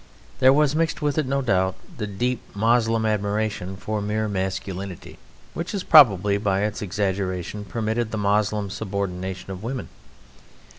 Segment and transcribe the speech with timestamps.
[0.39, 5.19] There was mixed with it, no doubt, the deep Moslem admiration for mere masculinity,
[5.53, 9.89] which has probably by its exaggeration permitted the Moslem subordination of women.